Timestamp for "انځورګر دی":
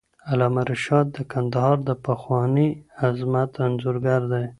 3.65-4.45